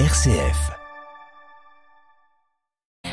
RCF. 0.00 0.72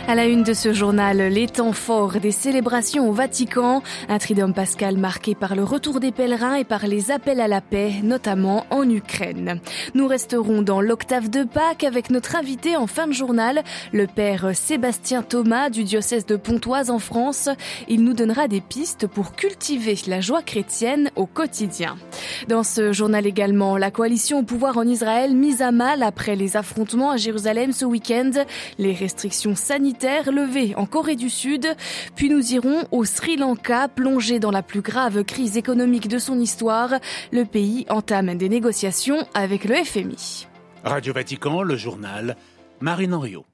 À 0.07 0.15
la 0.15 0.25
une 0.25 0.41
de 0.41 0.53
ce 0.53 0.73
journal, 0.73 1.17
les 1.17 1.47
temps 1.47 1.73
forts 1.73 2.19
des 2.19 2.31
célébrations 2.31 3.07
au 3.07 3.13
Vatican, 3.13 3.83
un 4.09 4.17
tridium 4.17 4.51
pascal 4.51 4.97
marqué 4.97 5.35
par 5.35 5.55
le 5.55 5.63
retour 5.63 5.99
des 5.99 6.11
pèlerins 6.11 6.55
et 6.55 6.63
par 6.63 6.87
les 6.87 7.11
appels 7.11 7.39
à 7.39 7.47
la 7.47 7.61
paix, 7.61 7.93
notamment 8.01 8.65
en 8.71 8.89
Ukraine. 8.89 9.61
Nous 9.93 10.07
resterons 10.07 10.63
dans 10.63 10.81
l'octave 10.81 11.29
de 11.29 11.43
Pâques 11.43 11.83
avec 11.83 12.09
notre 12.09 12.35
invité 12.35 12.75
en 12.75 12.87
fin 12.87 13.05
de 13.05 13.13
journal, 13.13 13.61
le 13.93 14.07
père 14.07 14.55
Sébastien 14.55 15.21
Thomas 15.21 15.69
du 15.69 15.83
diocèse 15.83 16.25
de 16.25 16.35
Pontoise 16.35 16.89
en 16.89 16.99
France. 16.99 17.47
Il 17.87 18.03
nous 18.03 18.13
donnera 18.13 18.47
des 18.47 18.59
pistes 18.59 19.05
pour 19.05 19.35
cultiver 19.35 19.95
la 20.07 20.19
joie 20.19 20.41
chrétienne 20.41 21.11
au 21.15 21.27
quotidien. 21.27 21.95
Dans 22.47 22.63
ce 22.63 22.91
journal 22.93 23.25
également, 23.25 23.77
la 23.77 23.91
coalition 23.91 24.39
au 24.39 24.43
pouvoir 24.43 24.77
en 24.77 24.83
Israël 24.83 25.35
mise 25.35 25.61
à 25.61 25.71
mal 25.71 26.03
après 26.03 26.35
les 26.35 26.57
affrontements 26.57 27.11
à 27.11 27.17
Jérusalem 27.17 27.71
ce 27.71 27.85
week-end, 27.85 28.31
les 28.77 28.93
restrictions 28.93 29.55
sanitaires 29.55 30.31
levée 30.31 30.73
en 30.75 30.85
Corée 30.85 31.15
du 31.15 31.29
Sud. 31.29 31.67
Puis 32.15 32.29
nous 32.29 32.53
irons 32.53 32.83
au 32.91 33.05
Sri 33.05 33.37
Lanka, 33.37 33.87
plongé 33.87 34.39
dans 34.39 34.51
la 34.51 34.63
plus 34.63 34.81
grave 34.81 35.23
crise 35.23 35.57
économique 35.57 36.07
de 36.07 36.19
son 36.19 36.39
histoire. 36.39 36.95
Le 37.31 37.45
pays 37.45 37.85
entame 37.89 38.35
des 38.35 38.49
négociations 38.49 39.25
avec 39.33 39.65
le 39.65 39.75
FMI. 39.75 40.47
Radio 40.83 41.13
Vatican, 41.13 41.61
le 41.61 41.75
journal, 41.75 42.35
Marine 42.79 43.13
Henriot. 43.13 43.45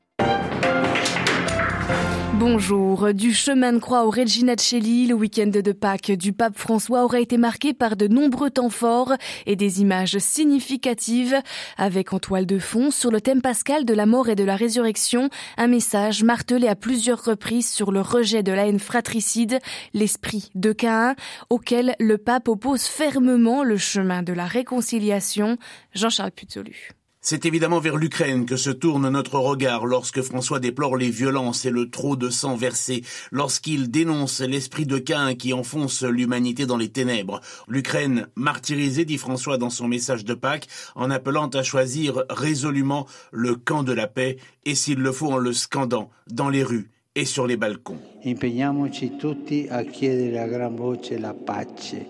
Bonjour. 2.40 3.16
Du 3.16 3.34
chemin 3.34 3.73
de 3.73 3.80
croix 3.80 4.05
au 4.05 4.12
Regina 4.12 4.54
Celli, 4.55 5.08
le 5.08 5.16
week-end 5.16 5.48
de 5.48 5.72
Pâques 5.72 6.12
du 6.12 6.34
pape 6.34 6.55
François 6.55 7.04
aura 7.04 7.20
été 7.20 7.38
marqué 7.38 7.73
par 7.73 7.95
de 7.95 8.08
nombreux 8.08 8.52
temps 8.52 8.70
forts 8.70 9.14
et 9.48 9.55
des 9.55 9.82
images 9.82 10.20
significatives 10.20 11.36
avec 11.78 12.14
en 12.14 12.20
toile 12.20 12.45
de 12.45 12.59
fond 12.59 12.92
sur 12.92 13.09
le 13.09 13.22
thème 13.22 13.42
pascal 13.42 13.86
de 13.86 13.94
la 13.95 14.05
mort 14.05 14.30
et 14.30 14.36
de 14.36 14.44
la 14.44 14.55
résurrection 14.55 15.30
un 15.58 15.67
message 15.67 16.23
martelé 16.23 16.67
à 16.67 16.75
plusieurs 16.75 17.23
reprises 17.23 17.72
sur 17.72 17.92
le 17.92 18.02
rejet 18.02 18.44
de 18.44 18.52
la 18.52 18.67
haine 18.67 18.80
fratricide, 18.80 19.58
l'esprit 19.95 20.52
de 20.53 20.73
Caïn, 20.73 21.16
auquel 21.50 21.95
le 22.00 22.19
pape 22.19 22.50
oppose 22.50 22.84
fermement 22.84 23.64
le 23.64 23.78
chemin 23.78 24.22
de 24.22 24.34
la 24.34 24.45
réconciliation. 24.45 25.58
Jean-Charles 25.95 26.31
Puzolu. 26.31 26.97
C'est 27.20 27.46
évidemment 27.46 27.80
vers 27.80 27.98
l'Ukraine 27.98 28.46
que 28.46 28.56
se 28.56 28.70
tourne 28.70 29.10
notre 29.10 29.40
regard 29.40 29.86
lorsque 29.86 30.22
François 30.22 30.60
déplore 30.60 30.96
les 30.96 31.10
violences 31.10 31.66
et 31.66 31.72
le 31.72 31.90
trop 31.90 32.16
de 32.16 32.30
sang 32.30 32.56
versé, 32.56 33.04
lorsqu'il 33.32 33.90
dénonce 33.92 34.40
l'esprit 34.40 34.86
de 34.86 34.98
Cain 34.98 35.36
qui 35.36 35.52
enfonce 35.52 36.04
l'humanité 36.04 36.66
dans 36.66 36.78
les 36.78 36.90
ténèbres. 36.90 37.42
L'Ukraine 37.68 38.28
martyrisée, 38.36 39.04
dit 39.04 39.18
François 39.18 39.58
dans 39.58 39.70
son 39.70 39.88
message 39.88 40.26
de 40.26 40.36
Pâques, 40.36 40.68
en 40.96 41.09
appelant 41.09 41.48
à 41.48 41.64
choisir 41.64 42.24
résolument 42.30 43.08
le 43.31 43.56
camp 43.56 43.84
de 43.84 43.94
la 43.94 44.08
paix 44.08 44.38
et 44.66 44.76
s'il 44.76 45.00
le 45.00 45.12
faut 45.12 45.31
en 45.31 45.38
le 45.38 45.54
scandant 45.54 46.09
dans 46.30 46.50
les 46.50 46.64
rues 46.64 46.92
et 47.16 47.26
sur 47.26 47.48
les 47.48 47.58
balcons. 47.58 48.00
Impegniamoci 48.24 49.18
tutti 49.18 49.68
a 49.70 49.84
chiedere 49.84 50.38
a 50.40 50.48
gran 50.48 50.76
voce 50.76 51.18
la 51.18 51.34
pace, 51.34 52.06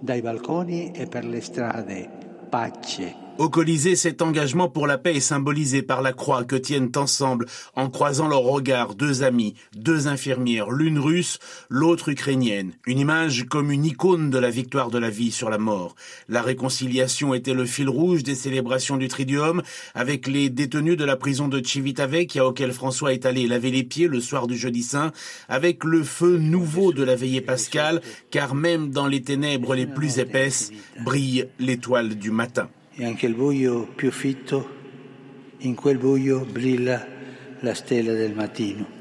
dai 0.00 0.20
balconi 0.20 0.92
e 0.94 1.06
per 1.06 1.24
le 1.24 1.40
strade, 1.40 2.08
pace. 2.50 3.25
Au 3.38 3.50
Colisée, 3.50 3.96
cet 3.96 4.22
engagement 4.22 4.70
pour 4.70 4.86
la 4.86 4.96
paix 4.96 5.16
est 5.16 5.20
symbolisé 5.20 5.82
par 5.82 6.00
la 6.00 6.14
croix 6.14 6.44
que 6.44 6.56
tiennent 6.56 6.90
ensemble, 6.96 7.44
en 7.74 7.90
croisant 7.90 8.28
leurs 8.28 8.40
regards, 8.40 8.94
deux 8.94 9.24
amis, 9.24 9.54
deux 9.74 10.08
infirmières, 10.08 10.70
l'une 10.70 10.98
russe, 10.98 11.38
l'autre 11.68 12.08
ukrainienne. 12.08 12.72
Une 12.86 12.98
image 12.98 13.44
comme 13.44 13.70
une 13.70 13.84
icône 13.84 14.30
de 14.30 14.38
la 14.38 14.48
victoire 14.48 14.88
de 14.88 14.98
la 14.98 15.10
vie 15.10 15.30
sur 15.30 15.50
la 15.50 15.58
mort. 15.58 15.96
La 16.30 16.40
réconciliation 16.40 17.34
était 17.34 17.52
le 17.52 17.66
fil 17.66 17.90
rouge 17.90 18.22
des 18.22 18.34
célébrations 18.34 18.96
du 18.96 19.08
Triduum, 19.08 19.62
avec 19.94 20.28
les 20.28 20.48
détenus 20.48 20.96
de 20.96 21.04
la 21.04 21.16
prison 21.16 21.46
de 21.46 21.62
Civitavecchia 21.62 22.46
auquel 22.46 22.72
François 22.72 23.12
est 23.12 23.26
allé 23.26 23.46
laver 23.46 23.70
les 23.70 23.84
pieds 23.84 24.08
le 24.08 24.20
soir 24.20 24.46
du 24.46 24.56
jeudi 24.56 24.82
saint, 24.82 25.12
avec 25.50 25.84
le 25.84 26.04
feu 26.04 26.38
nouveau 26.38 26.94
de 26.94 27.02
la 27.02 27.16
veillée 27.16 27.42
pascale, 27.42 28.00
car 28.30 28.54
même 28.54 28.88
dans 28.88 29.06
les 29.06 29.20
ténèbres 29.20 29.74
les 29.74 29.86
plus 29.86 30.20
épaisses 30.20 30.70
brille 31.04 31.48
l'étoile 31.58 32.14
du 32.14 32.30
matin. 32.30 32.70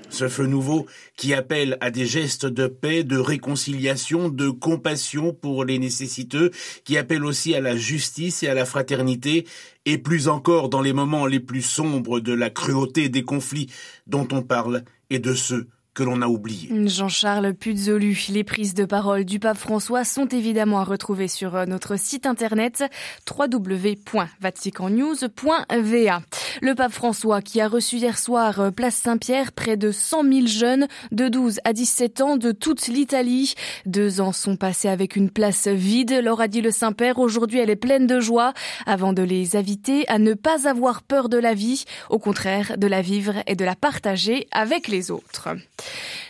Ce 0.09 0.27
feu 0.27 0.47
nouveau 0.47 0.85
qui 1.15 1.33
appelle 1.33 1.77
à 1.79 1.91
des 1.91 2.05
gestes 2.05 2.45
de 2.45 2.67
paix, 2.67 3.05
de 3.05 3.17
réconciliation, 3.17 4.27
de 4.27 4.49
compassion 4.49 5.33
pour 5.33 5.63
les 5.63 5.79
nécessiteux, 5.79 6.51
qui 6.83 6.97
appelle 6.97 7.23
aussi 7.23 7.55
à 7.55 7.61
la 7.61 7.77
justice 7.77 8.43
et 8.43 8.49
à 8.49 8.53
la 8.53 8.65
fraternité, 8.65 9.45
et 9.85 9.97
plus 9.97 10.27
encore 10.27 10.67
dans 10.67 10.81
les 10.81 10.93
moments 10.93 11.25
les 11.25 11.39
plus 11.39 11.61
sombres 11.61 12.19
de 12.19 12.33
la 12.33 12.49
cruauté 12.49 13.07
des 13.07 13.23
conflits 13.23 13.71
dont 14.07 14.27
on 14.33 14.41
parle 14.41 14.83
et 15.09 15.19
de 15.19 15.33
ceux 15.33 15.67
que 15.95 16.03
l'on 16.03 16.21
a 16.21 16.27
oublié. 16.27 16.69
Jean-Charles 16.87 17.53
Puzolu, 17.53 18.25
les 18.29 18.43
prises 18.43 18.73
de 18.73 18.83
parole 18.85 19.23
du 19.23 19.39
pape 19.39 19.57
François 19.57 20.03
sont 20.03 20.27
évidemment 20.27 20.79
à 20.79 20.83
retrouver 20.83 21.29
sur 21.29 21.55
euh, 21.55 21.65
notre 21.65 21.97
site 21.97 22.25
internet 22.25 22.83
www.vaticannews.va. 23.29 26.21
Le 26.61 26.75
pape 26.75 26.91
François 26.91 27.41
qui 27.41 27.61
a 27.61 27.69
reçu 27.69 27.95
hier 27.95 28.17
soir 28.17 28.59
euh, 28.59 28.71
place 28.71 28.95
Saint-Pierre 28.95 29.53
près 29.53 29.77
de 29.77 29.91
100 29.91 30.23
000 30.23 30.47
jeunes 30.47 30.87
de 31.11 31.29
12 31.29 31.61
à 31.63 31.71
17 31.71 32.19
ans 32.21 32.35
de 32.35 32.51
toute 32.51 32.87
l'Italie. 32.87 33.53
Deux 33.85 34.19
ans 34.19 34.33
sont 34.33 34.57
passés 34.57 34.89
avec 34.89 35.15
une 35.15 35.29
place 35.29 35.67
vide, 35.67 36.19
leur 36.21 36.41
a 36.41 36.49
dit 36.49 36.61
le 36.61 36.71
Saint-Père. 36.71 37.19
Aujourd'hui, 37.19 37.59
elle 37.59 37.69
est 37.69 37.77
pleine 37.77 38.05
de 38.05 38.19
joie 38.19 38.53
avant 38.85 39.13
de 39.13 39.23
les 39.23 39.55
inviter 39.55 40.05
à 40.09 40.19
ne 40.19 40.33
pas 40.33 40.67
avoir 40.67 41.03
peur 41.03 41.29
de 41.29 41.37
la 41.37 41.53
vie, 41.53 41.85
au 42.09 42.19
contraire 42.19 42.77
de 42.77 42.87
la 42.87 43.01
vivre 43.01 43.35
et 43.47 43.55
de 43.55 43.63
la 43.63 43.75
partager 43.75 44.49
avec 44.51 44.89
les 44.89 45.09
autres. 45.09 45.55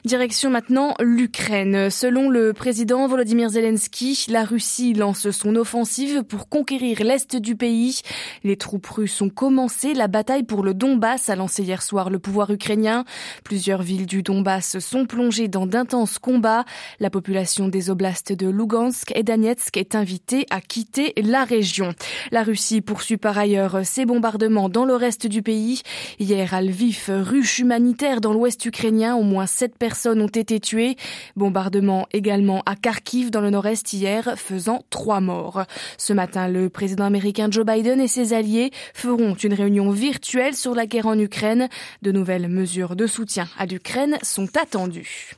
Direction 0.06 0.52
maintenant 0.52 0.94
l'Ukraine. 1.00 1.90
Selon 1.90 2.30
le 2.30 2.54
président 2.54 3.08
Volodymyr 3.08 3.50
Zelensky, 3.50 4.28
la 4.30 4.44
Russie 4.44 4.94
lance 4.94 5.32
son 5.32 5.56
offensive 5.56 6.24
pour 6.24 6.48
conquérir 6.48 7.04
l'est 7.04 7.36
du 7.36 7.56
pays. 7.56 8.02
Les 8.44 8.56
troupes 8.56 8.86
russes 8.86 9.20
ont 9.22 9.30
commencé 9.30 9.96
la 9.96 10.08
bataille 10.08 10.44
pour 10.44 10.64
le 10.64 10.76
Donbass, 10.76 11.30
a 11.30 11.36
lancé 11.36 11.64
hier 11.64 11.82
soir 11.82 12.12
le 12.12 12.20
pouvoir 12.20 12.52
ukrainien. 12.52 13.04
Plusieurs 13.44 13.82
villes 13.82 14.06
du 14.06 14.22
Donbass 14.22 14.78
sont 14.78 15.06
plongées 15.06 15.48
dans 15.48 15.66
d'intenses 15.66 16.20
combats. 16.20 16.66
La 17.00 17.10
population 17.10 17.68
des 17.68 17.90
oblasts 17.90 18.32
de 18.32 18.48
Lugansk 18.48 19.12
et 19.16 19.24
Donetsk 19.24 19.76
est 19.78 19.96
invitée 19.96 20.46
à 20.52 20.62
quitter 20.62 21.14
la 21.18 21.46
région. 21.46 21.94
La 22.32 22.44
Russie 22.44 22.82
poursuit 22.82 23.18
par 23.18 23.38
ailleurs 23.38 23.84
ses 23.84 24.06
bombardements 24.06 24.70
dans 24.70 24.86
le 24.86 24.96
reste 24.96 25.26
du 25.26 25.42
pays. 25.42 25.82
Hier 26.20 26.54
à 26.54 26.62
Lviv, 26.62 27.06
ruche 27.10 27.58
humanitaire 27.58 28.22
dans 28.22 28.34
l'ouest 28.34 28.64
ukrainien, 28.66 29.16
au 29.16 29.24
moins 29.24 29.44
sept 29.47 29.78
personnes 29.78 29.95
personnes 29.95 30.22
ont 30.22 30.28
été 30.28 30.59
tuées. 30.59 30.97
Bombardement 31.38 32.06
également 32.11 32.63
à 32.66 32.75
Kharkiv 32.75 33.31
dans 33.31 33.39
le 33.39 33.50
nord-est 33.50 33.94
hier, 33.94 34.33
faisant 34.35 34.83
trois 34.89 35.22
morts. 35.22 35.63
Ce 35.97 36.11
matin, 36.11 36.50
le 36.50 36.69
président 36.69 37.06
américain 37.06 37.47
Joe 37.50 37.66
Biden 37.66 38.01
et 38.01 38.09
ses 38.09 38.33
alliés 38.33 38.72
feront 38.94 39.35
une 39.35 39.53
réunion 39.53 39.89
virtuelle 39.91 40.53
sur 40.53 40.75
la 40.75 40.85
guerre 40.85 41.07
en 41.07 41.17
Ukraine. 41.17 41.69
De 42.01 42.11
nouvelles 42.11 42.50
mesures 42.50 42.97
de 42.97 43.07
soutien 43.07 43.47
à 43.57 43.66
l'Ukraine 43.66 44.17
sont 44.22 44.50
attendues. 44.57 45.35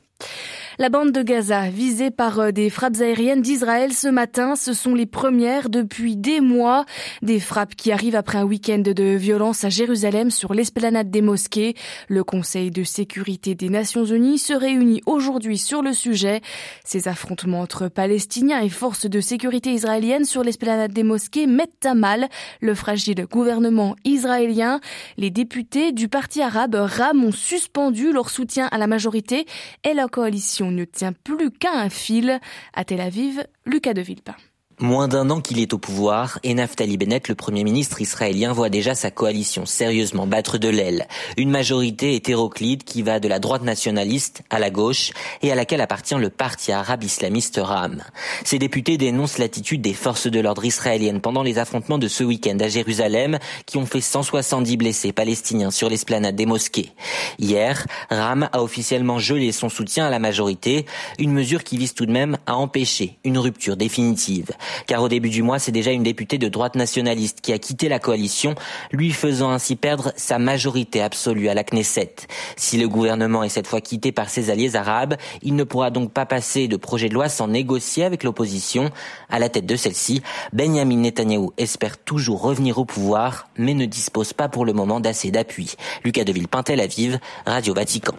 La 0.80 0.90
bande 0.90 1.10
de 1.10 1.22
Gaza, 1.22 1.70
visée 1.70 2.12
par 2.12 2.38
euh, 2.38 2.50
des 2.52 2.70
frappes 2.70 3.00
aériennes 3.00 3.42
d'Israël 3.42 3.92
ce 3.92 4.06
matin, 4.06 4.54
ce 4.54 4.72
sont 4.72 4.94
les 4.94 5.06
premières 5.06 5.70
depuis 5.70 6.16
des 6.16 6.40
mois. 6.40 6.84
Des 7.20 7.40
frappes 7.40 7.74
qui 7.74 7.90
arrivent 7.90 8.14
après 8.14 8.38
un 8.38 8.44
week-end 8.44 8.78
de 8.78 9.16
violence 9.16 9.64
à 9.64 9.70
Jérusalem 9.70 10.30
sur 10.30 10.54
l'esplanade 10.54 11.10
des 11.10 11.20
mosquées. 11.20 11.74
Le 12.06 12.22
Conseil 12.22 12.70
de 12.70 12.84
sécurité 12.84 13.56
des 13.56 13.70
Nations 13.70 14.04
Unies 14.04 14.38
se 14.38 14.52
réunit 14.52 15.02
aujourd'hui 15.04 15.58
sur 15.58 15.82
le 15.82 15.92
sujet. 15.92 16.42
Ces 16.84 17.08
affrontements 17.08 17.62
entre 17.62 17.88
Palestiniens 17.88 18.60
et 18.60 18.68
forces 18.68 19.10
de 19.10 19.20
sécurité 19.20 19.72
israéliennes 19.72 20.26
sur 20.26 20.44
l'esplanade 20.44 20.92
des 20.92 21.02
mosquées 21.02 21.48
mettent 21.48 21.86
à 21.86 21.94
mal 21.94 22.28
le 22.60 22.76
fragile 22.76 23.26
gouvernement 23.28 23.96
israélien. 24.04 24.78
Les 25.16 25.30
députés 25.30 25.90
du 25.90 26.06
parti 26.06 26.40
arabe 26.40 26.76
RAM 26.76 27.24
ont 27.24 27.32
suspendu 27.32 28.12
leur 28.12 28.30
soutien 28.30 28.68
à 28.70 28.78
la 28.78 28.86
majorité 28.86 29.44
et 29.82 29.92
la 29.92 30.06
coalition 30.06 30.67
ne 30.70 30.84
tient 30.84 31.12
plus 31.12 31.50
qu'à 31.50 31.72
un 31.72 31.88
fil. 31.88 32.40
À 32.74 32.84
Tel 32.84 33.00
Aviv, 33.00 33.44
Lucas 33.66 33.94
de 33.94 34.00
Villepin. 34.00 34.36
Moins 34.80 35.08
d'un 35.08 35.28
an 35.30 35.40
qu'il 35.40 35.58
est 35.58 35.72
au 35.72 35.78
pouvoir, 35.78 36.38
et 36.44 36.54
Naftali 36.54 36.96
Bennett, 36.96 37.26
le 37.26 37.34
premier 37.34 37.64
ministre 37.64 38.00
israélien, 38.00 38.52
voit 38.52 38.68
déjà 38.68 38.94
sa 38.94 39.10
coalition 39.10 39.66
sérieusement 39.66 40.28
battre 40.28 40.56
de 40.56 40.68
l'aile. 40.68 41.08
Une 41.36 41.50
majorité 41.50 42.14
hétéroclite 42.14 42.84
qui 42.84 43.02
va 43.02 43.18
de 43.18 43.26
la 43.26 43.40
droite 43.40 43.64
nationaliste 43.64 44.42
à 44.50 44.60
la 44.60 44.70
gauche 44.70 45.10
et 45.42 45.50
à 45.50 45.56
laquelle 45.56 45.80
appartient 45.80 46.14
le 46.14 46.30
parti 46.30 46.70
arabe 46.70 47.02
islamiste 47.02 47.58
RAM. 47.60 48.04
Ces 48.44 48.60
députés 48.60 48.98
dénoncent 48.98 49.38
l'attitude 49.38 49.82
des 49.82 49.94
forces 49.94 50.28
de 50.28 50.38
l'ordre 50.38 50.64
israéliennes 50.64 51.20
pendant 51.20 51.42
les 51.42 51.58
affrontements 51.58 51.98
de 51.98 52.06
ce 52.06 52.22
week-end 52.22 52.58
à 52.60 52.68
Jérusalem 52.68 53.40
qui 53.66 53.78
ont 53.78 53.86
fait 53.86 54.00
170 54.00 54.76
blessés 54.76 55.12
palestiniens 55.12 55.72
sur 55.72 55.90
l'esplanade 55.90 56.36
des 56.36 56.46
mosquées. 56.46 56.92
Hier, 57.40 57.84
RAM 58.10 58.48
a 58.52 58.62
officiellement 58.62 59.18
gelé 59.18 59.50
son 59.50 59.70
soutien 59.70 60.06
à 60.06 60.10
la 60.10 60.20
majorité, 60.20 60.86
une 61.18 61.32
mesure 61.32 61.64
qui 61.64 61.78
vise 61.78 61.94
tout 61.94 62.06
de 62.06 62.12
même 62.12 62.38
à 62.46 62.54
empêcher 62.54 63.18
une 63.24 63.38
rupture 63.38 63.76
définitive. 63.76 64.52
Car 64.86 65.02
au 65.02 65.08
début 65.08 65.30
du 65.30 65.42
mois, 65.42 65.58
c'est 65.58 65.72
déjà 65.72 65.90
une 65.92 66.02
députée 66.02 66.38
de 66.38 66.48
droite 66.48 66.74
nationaliste 66.74 67.40
qui 67.40 67.52
a 67.52 67.58
quitté 67.58 67.88
la 67.88 67.98
coalition, 67.98 68.54
lui 68.92 69.12
faisant 69.12 69.50
ainsi 69.50 69.76
perdre 69.76 70.12
sa 70.16 70.38
majorité 70.38 71.02
absolue 71.02 71.48
à 71.48 71.54
la 71.54 71.64
Knesset. 71.64 72.14
Si 72.56 72.78
le 72.78 72.88
gouvernement 72.88 73.42
est 73.42 73.48
cette 73.48 73.66
fois 73.66 73.80
quitté 73.80 74.12
par 74.12 74.30
ses 74.30 74.50
alliés 74.50 74.76
arabes, 74.76 75.16
il 75.42 75.54
ne 75.54 75.64
pourra 75.64 75.90
donc 75.90 76.12
pas 76.12 76.26
passer 76.26 76.68
de 76.68 76.76
projet 76.76 77.08
de 77.08 77.14
loi 77.14 77.28
sans 77.28 77.48
négocier 77.48 78.04
avec 78.04 78.24
l'opposition. 78.24 78.90
À 79.28 79.38
la 79.38 79.48
tête 79.48 79.66
de 79.66 79.76
celle-ci, 79.76 80.22
Benjamin 80.52 80.96
Netanyahu 80.96 81.50
espère 81.56 81.98
toujours 81.98 82.42
revenir 82.42 82.78
au 82.78 82.84
pouvoir, 82.84 83.48
mais 83.56 83.74
ne 83.74 83.86
dispose 83.86 84.32
pas 84.32 84.48
pour 84.48 84.64
le 84.64 84.72
moment 84.72 85.00
d'assez 85.00 85.30
d'appui. 85.30 85.74
Lucas 86.04 86.24
Deville 86.24 86.48
Pintel 86.48 86.80
Aviv, 86.80 87.18
Radio 87.46 87.74
Vatican. 87.74 88.14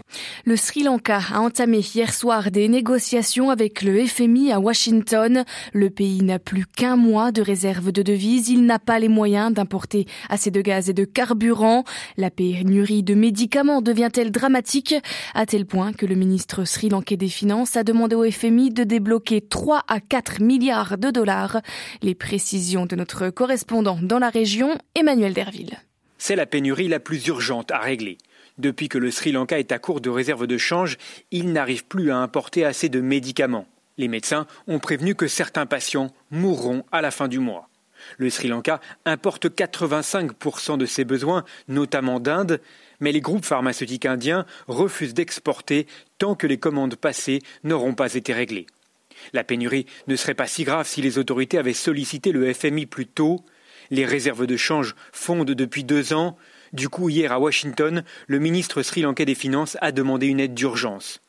Le 0.46 0.56
Sri 0.56 0.84
Lanka 0.84 1.20
a 1.34 1.40
entamé 1.40 1.80
hier 1.80 2.14
soir 2.14 2.52
des 2.52 2.68
négociations 2.68 3.50
avec 3.50 3.82
le 3.82 4.06
FMI 4.06 4.52
à 4.52 4.60
Washington. 4.60 5.44
Le 5.74 5.90
pays 5.90 6.22
n'a 6.24 6.39
plus 6.40 6.66
qu'un 6.66 6.96
mois 6.96 7.32
de 7.32 7.42
réserve 7.42 7.92
de 7.92 8.02
devises. 8.02 8.50
Il 8.50 8.66
n'a 8.66 8.80
pas 8.80 9.00
les 9.00 9.10
moyens 9.10 9.54
d'importer 9.54 10.08
assez 10.30 10.50
de 10.52 10.62
gaz 10.62 10.90
et 10.90 10.94
de 10.94 11.06
carburant. 11.06 11.84
La 12.18 12.32
pénurie 12.32 13.04
de 13.04 13.14
médicaments 13.14 13.82
devient-elle 13.82 14.32
dramatique? 14.32 14.96
À 15.36 15.46
tel 15.46 15.66
point 15.66 15.94
que 15.94 16.06
le 16.06 16.16
ministre 16.16 16.66
sri-lankais 16.66 17.18
des 17.18 17.30
Finances 17.30 17.76
a 17.76 17.84
demandé 17.84 18.16
au 18.16 18.30
FMI 18.30 18.72
de 18.72 18.84
débloquer 18.84 19.42
3 19.42 19.84
à 19.88 20.00
4 20.00 20.42
milliards 20.42 20.98
de 20.98 21.12
dollars. 21.12 21.62
Les 22.02 22.16
précisions 22.16 22.86
de 22.86 22.96
notre 22.96 23.30
correspondant 23.30 24.00
dans 24.02 24.20
la 24.20 24.30
région, 24.30 24.78
Emmanuel 24.96 25.34
Derville. 25.34 25.78
C'est 26.18 26.36
la 26.36 26.46
pénurie 26.46 26.88
la 26.88 27.00
plus 27.00 27.28
urgente 27.28 27.72
à 27.72 27.80
régler. 27.80 28.18
Depuis 28.58 28.90
que 28.90 28.98
le 28.98 29.10
Sri 29.10 29.32
Lanka 29.32 29.58
est 29.58 29.72
à 29.72 29.80
court 29.80 30.02
de 30.02 30.10
réserves 30.10 30.48
de 30.48 30.58
change, 30.58 30.98
il 31.32 31.54
n'arrive 31.54 31.86
plus 31.86 32.12
à 32.12 32.18
importer 32.18 32.66
assez 32.66 32.90
de 32.90 33.00
médicaments. 33.00 33.66
Les 34.00 34.08
médecins 34.08 34.48
ont 34.68 34.80
prévenu 34.80 35.14
que 35.14 35.28
certains 35.28 35.66
patients 35.66 36.14
mourront 36.32 36.86
à 36.94 37.02
la 37.02 37.12
fin 37.12 37.28
du 37.28 37.40
mois. 37.40 37.70
Le 38.18 38.30
Sri 38.30 38.48
Lanka 38.48 38.80
importe 39.04 39.48
85% 39.48 40.78
de 40.78 40.86
ses 40.86 41.04
besoins, 41.04 41.44
notamment 41.68 42.22
d'Inde, 42.22 42.62
mais 43.02 43.12
les 43.12 43.20
groupes 43.20 43.44
pharmaceutiques 43.44 44.06
indiens 44.06 44.46
refusent 44.68 45.14
d'exporter 45.14 45.86
tant 46.18 46.34
que 46.34 46.48
les 46.48 46.58
commandes 46.58 46.96
passées 46.96 47.42
n'auront 47.66 47.94
pas 47.94 48.14
été 48.14 48.32
réglées. 48.32 48.68
La 49.34 49.44
pénurie 49.44 49.86
ne 50.08 50.16
serait 50.16 50.34
pas 50.34 50.48
si 50.48 50.64
grave 50.64 50.88
si 50.88 51.02
les 51.02 51.18
autorités 51.18 51.58
avaient 51.58 51.74
sollicité 51.74 52.32
le 52.32 52.54
FMI 52.54 52.86
plus 52.86 53.06
tôt. 53.06 53.44
Les 53.92 54.06
réserves 54.06 54.48
de 54.48 54.56
change 54.56 54.96
fondent 55.12 55.52
depuis 55.52 55.84
deux 55.84 56.14
ans. 56.14 56.38
Du 56.72 56.88
coup, 56.88 57.10
hier 57.10 57.34
à 57.34 57.40
Washington, 57.40 58.06
le 58.28 58.40
ministre 58.40 58.82
sri-lankais 58.82 59.26
des 59.26 59.36
Finances 59.36 59.76
a 59.82 59.92
demandé 59.92 60.28
une 60.28 60.40
aide 60.40 60.54
d'urgence. 60.54 61.20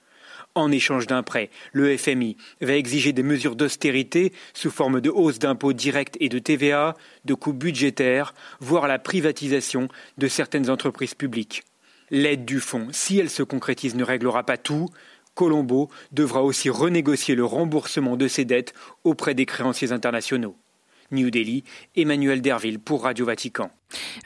En 0.57 0.73
échange 0.73 1.07
d'un 1.07 1.23
prêt, 1.23 1.49
le 1.73 1.97
FMI 1.97 2.37
va 2.61 2.75
exiger 2.75 3.13
des 3.13 3.23
mesures 3.23 3.55
d'austérité 3.55 4.33
sous 4.53 4.71
forme 4.71 5.01
de 5.01 5.09
hausse 5.09 5.39
d'impôts 5.39 5.73
directs 5.73 6.17
et 6.19 6.29
de 6.29 6.41
TVA, 6.41 6.97
de 7.25 7.35
coûts 7.35 7.53
budgétaires, 7.53 8.35
voire 8.59 8.89
la 8.89 8.99
privatisation 8.99 9.89
de 10.19 10.27
certaines 10.27 10.69
entreprises 10.69 11.15
publiques. 11.15 11.63
L'aide 12.11 12.45
du 12.45 12.59
fonds, 12.59 12.89
si 12.91 13.19
elle 13.19 13.31
se 13.31 13.45
concrétise, 13.45 13.95
ne 13.95 14.03
réglera 14.03 14.43
pas 14.43 14.57
tout. 14.57 14.89
Colombo 15.35 15.89
devra 16.11 16.43
aussi 16.43 16.69
renégocier 16.69 17.37
le 17.37 17.45
remboursement 17.45 18.17
de 18.17 18.27
ses 18.27 18.45
dettes 18.45 18.75
auprès 19.05 19.35
des 19.35 19.47
créanciers 19.47 19.93
internationaux. 19.93 20.57
New 21.13 21.31
Delhi, 21.31 21.63
Emmanuel 21.95 22.43
Derville 22.43 22.81
pour 22.81 23.05
Radio 23.05 23.25
Vatican. 23.25 23.71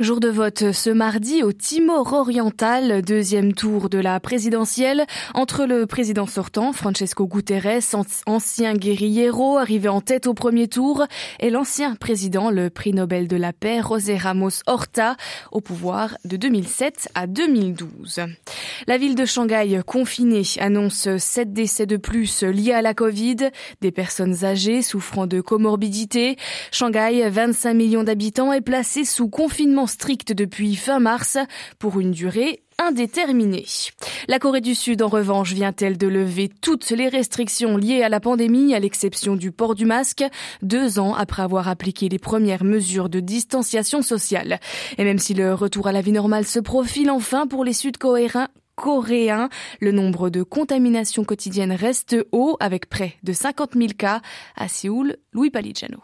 Jour 0.00 0.20
de 0.20 0.28
vote 0.28 0.72
ce 0.72 0.90
mardi 0.90 1.42
au 1.42 1.52
Timor 1.52 2.12
oriental, 2.12 3.00
deuxième 3.02 3.54
tour 3.54 3.88
de 3.88 3.98
la 3.98 4.20
présidentielle 4.20 5.06
entre 5.34 5.64
le 5.64 5.86
président 5.86 6.26
sortant 6.26 6.72
Francesco 6.72 7.26
Guterres, 7.26 7.94
ancien 8.26 8.74
guerriero 8.74 9.56
arrivé 9.56 9.88
en 9.88 10.00
tête 10.00 10.26
au 10.26 10.34
premier 10.34 10.68
tour, 10.68 11.06
et 11.40 11.50
l'ancien 11.50 11.94
président, 11.94 12.50
le 12.50 12.70
prix 12.70 12.92
Nobel 12.92 13.26
de 13.28 13.36
la 13.36 13.52
paix 13.52 13.80
José 13.86 14.16
Ramos 14.16 14.62
Horta, 14.66 15.16
au 15.50 15.60
pouvoir 15.60 16.18
de 16.24 16.36
2007 16.36 17.08
à 17.14 17.26
2012. 17.26 18.20
La 18.86 18.98
ville 18.98 19.14
de 19.14 19.24
Shanghai 19.24 19.80
confinée 19.86 20.42
annonce 20.58 21.16
sept 21.16 21.52
décès 21.52 21.86
de 21.86 21.96
plus 21.96 22.42
liés 22.42 22.72
à 22.72 22.82
la 22.82 22.92
Covid, 22.92 23.36
des 23.80 23.92
personnes 23.92 24.44
âgées 24.44 24.82
souffrant 24.82 25.26
de 25.26 25.40
comorbidité. 25.40 26.36
Shanghai, 26.70 27.28
25 27.30 27.74
millions 27.74 28.04
d'habitants, 28.04 28.52
est 28.52 28.60
placé 28.60 29.04
sous 29.04 29.28
confinement 29.28 29.53
confinement 29.54 29.86
strict 29.86 30.32
depuis 30.32 30.74
fin 30.74 30.98
mars 30.98 31.38
pour 31.78 32.00
une 32.00 32.10
durée 32.10 32.64
indéterminée. 32.76 33.66
La 34.26 34.40
Corée 34.40 34.60
du 34.60 34.74
Sud, 34.74 35.00
en 35.00 35.06
revanche, 35.06 35.52
vient-elle 35.52 35.96
de 35.96 36.08
lever 36.08 36.48
toutes 36.60 36.90
les 36.90 37.08
restrictions 37.08 37.76
liées 37.76 38.02
à 38.02 38.08
la 38.08 38.18
pandémie, 38.18 38.74
à 38.74 38.80
l'exception 38.80 39.36
du 39.36 39.52
port 39.52 39.76
du 39.76 39.84
masque, 39.84 40.24
deux 40.62 40.98
ans 40.98 41.14
après 41.14 41.42
avoir 41.42 41.68
appliqué 41.68 42.08
les 42.08 42.18
premières 42.18 42.64
mesures 42.64 43.08
de 43.08 43.20
distanciation 43.20 44.02
sociale? 44.02 44.58
Et 44.98 45.04
même 45.04 45.20
si 45.20 45.34
le 45.34 45.54
retour 45.54 45.86
à 45.86 45.92
la 45.92 46.00
vie 46.00 46.10
normale 46.10 46.46
se 46.46 46.58
profile 46.58 47.08
enfin 47.08 47.46
pour 47.46 47.64
les 47.64 47.74
Sud-Coréens, 47.74 48.48
coréens. 48.74 49.50
Le 49.80 49.92
nombre 49.92 50.30
de 50.30 50.42
contaminations 50.42 51.22
quotidiennes 51.22 51.70
reste 51.70 52.16
haut, 52.32 52.56
avec 52.58 52.88
près 52.88 53.14
de 53.22 53.32
50 53.32 53.74
000 53.74 53.86
cas. 53.96 54.20
À 54.56 54.66
Séoul, 54.66 55.16
Louis 55.32 55.50
Paligiano. 55.50 56.02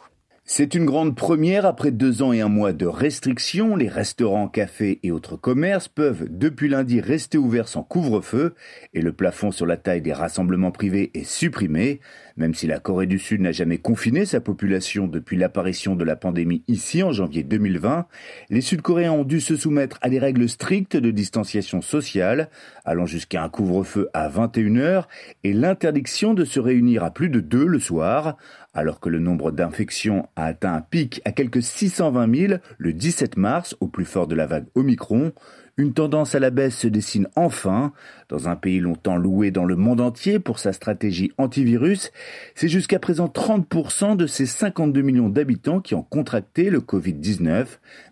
C'est 0.52 0.74
une 0.74 0.84
grande 0.84 1.14
première 1.14 1.64
après 1.64 1.92
deux 1.92 2.22
ans 2.22 2.32
et 2.32 2.40
un 2.40 2.48
mois 2.48 2.72
de 2.72 2.84
restrictions. 2.84 3.76
Les 3.76 3.86
restaurants, 3.86 4.48
cafés 4.48 4.98
et 5.04 5.12
autres 5.12 5.36
commerces 5.36 5.86
peuvent 5.86 6.26
depuis 6.28 6.68
lundi 6.68 7.00
rester 7.00 7.38
ouverts 7.38 7.68
sans 7.68 7.84
couvre-feu 7.84 8.56
et 8.92 9.00
le 9.00 9.12
plafond 9.12 9.52
sur 9.52 9.64
la 9.64 9.76
taille 9.76 10.02
des 10.02 10.12
rassemblements 10.12 10.72
privés 10.72 11.12
est 11.14 11.22
supprimé. 11.22 12.00
Même 12.36 12.54
si 12.54 12.66
la 12.66 12.78
Corée 12.78 13.06
du 13.06 13.18
Sud 13.18 13.40
n'a 13.40 13.52
jamais 13.52 13.78
confiné 13.78 14.24
sa 14.24 14.40
population 14.40 15.06
depuis 15.06 15.36
l'apparition 15.36 15.96
de 15.96 16.04
la 16.04 16.16
pandémie 16.16 16.62
ici 16.68 17.02
en 17.02 17.12
janvier 17.12 17.42
2020, 17.42 18.06
les 18.50 18.60
Sud-Coréens 18.60 19.12
ont 19.12 19.24
dû 19.24 19.40
se 19.40 19.56
soumettre 19.56 19.98
à 20.00 20.10
des 20.10 20.18
règles 20.18 20.48
strictes 20.48 20.96
de 20.96 21.10
distanciation 21.10 21.82
sociale, 21.82 22.50
allant 22.84 23.06
jusqu'à 23.06 23.42
un 23.42 23.48
couvre-feu 23.48 24.08
à 24.14 24.28
21h 24.28 25.04
et 25.44 25.52
l'interdiction 25.52 26.34
de 26.34 26.44
se 26.44 26.60
réunir 26.60 27.04
à 27.04 27.10
plus 27.10 27.28
de 27.28 27.40
deux 27.40 27.66
le 27.66 27.80
soir, 27.80 28.36
alors 28.72 29.00
que 29.00 29.08
le 29.08 29.18
nombre 29.18 29.50
d'infections 29.50 30.28
a 30.36 30.46
atteint 30.46 30.74
un 30.74 30.80
pic 30.80 31.20
à 31.24 31.32
quelques 31.32 31.62
620 31.62 32.36
000 32.36 32.54
le 32.78 32.92
17 32.92 33.36
mars 33.36 33.76
au 33.80 33.88
plus 33.88 34.04
fort 34.04 34.26
de 34.26 34.34
la 34.34 34.46
vague 34.46 34.66
Omicron, 34.74 35.32
une 35.80 35.94
tendance 35.94 36.34
à 36.34 36.38
la 36.38 36.50
baisse 36.50 36.76
se 36.76 36.88
dessine 36.88 37.26
enfin. 37.36 37.92
Dans 38.28 38.48
un 38.48 38.54
pays 38.54 38.80
longtemps 38.80 39.16
loué 39.16 39.50
dans 39.50 39.64
le 39.64 39.76
monde 39.76 40.00
entier 40.00 40.38
pour 40.38 40.58
sa 40.58 40.72
stratégie 40.72 41.32
antivirus, 41.38 42.12
c'est 42.54 42.68
jusqu'à 42.68 42.98
présent 42.98 43.26
30% 43.26 44.14
de 44.14 44.26
ses 44.26 44.44
52 44.44 45.00
millions 45.00 45.30
d'habitants 45.30 45.80
qui 45.80 45.94
ont 45.94 46.02
contracté 46.02 46.68
le 46.68 46.80
Covid-19. 46.80 47.66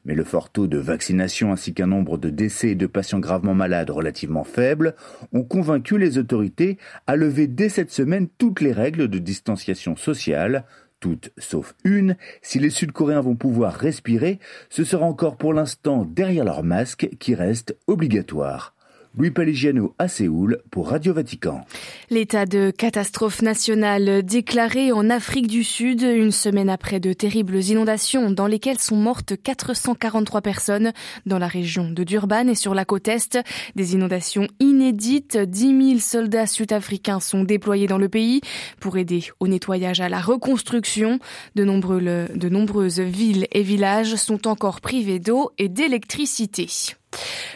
Mais 0.07 0.15
le 0.15 0.25
fort 0.25 0.51
taux 0.51 0.67
de 0.67 0.79
vaccination 0.79 1.53
ainsi 1.53 1.75
qu'un 1.75 1.87
nombre 1.87 2.17
de 2.17 2.31
décès 2.31 2.71
et 2.71 2.75
de 2.75 2.87
patients 2.87 3.21
gravement 3.21 3.55
malades 3.55 3.91
relativement 3.91 4.45
faibles 4.45 4.95
ont 5.33 5.45
convaincu 5.45 5.99
les 5.99 6.17
autorités 6.17 6.79
à 7.07 7.17
lever 7.17 7.47
dès 7.47 7.69
cette 7.69 7.93
semaine 7.93 8.29
toutes 8.39 8.63
les 8.63 8.73
règles 8.73 9.09
de 9.09 9.19
distanciation 9.19 9.95
sociale 9.95 10.65
toutes 11.01 11.31
sauf 11.39 11.75
une, 11.85 12.17
si 12.43 12.59
les 12.59 12.71
Sud-Coréens 12.71 13.21
vont 13.21 13.37
pouvoir 13.37 13.75
respirer, 13.75 14.39
ce 14.71 14.85
sera 14.85 15.07
encore 15.07 15.37
pour 15.37 15.55
l'instant 15.55 16.05
derrière 16.05 16.45
leur 16.45 16.63
masque 16.63 17.09
qui 17.19 17.35
reste 17.35 17.77
obligatoire. 17.87 18.75
Louis 19.19 19.33
Paligiano 19.33 19.97
à 19.99 20.07
Séoul 20.07 20.59
pour 20.71 20.91
Radio 20.91 21.13
Vatican. 21.13 21.63
L'état 22.09 22.47
de 22.47 22.71
catastrophe 22.71 23.43
nationale 23.43 24.23
déclaré 24.23 24.93
en 24.93 25.11
Afrique 25.11 25.49
du 25.49 25.65
Sud 25.65 26.03
une 26.03 26.31
semaine 26.31 26.71
après 26.71 27.01
de 27.01 27.13
terribles 27.13 27.61
inondations 27.61 28.31
dans 28.31 28.47
lesquelles 28.47 28.79
sont 28.79 28.95
mortes 28.95 29.33
443 29.43 30.41
personnes 30.41 30.93
dans 31.27 31.41
la 31.41 31.49
région 31.49 31.91
de 31.91 32.05
Durban 32.05 32.47
et 32.47 32.55
sur 32.55 32.75
la 32.75 32.85
côte 32.85 33.09
est. 33.09 33.37
Des 33.75 33.95
inondations 33.95 34.47
inédites. 34.61 35.37
10 35.37 35.89
000 35.89 35.99
soldats 35.99 36.47
sud-africains 36.47 37.19
sont 37.19 37.43
déployés 37.43 37.89
dans 37.89 37.99
le 37.99 38.09
pays 38.09 38.41
pour 38.79 38.99
aider 38.99 39.25
au 39.41 39.49
nettoyage 39.49 40.01
à 40.01 40.09
la 40.09 40.21
reconstruction. 40.21 41.19
De, 41.57 41.65
de 41.65 42.49
nombreuses 42.49 43.01
villes 43.01 43.49
et 43.51 43.63
villages 43.63 44.15
sont 44.15 44.47
encore 44.47 44.81
privés 44.81 45.19
d'eau 45.19 45.51
et 45.59 45.69
d'électricité. 45.69 46.69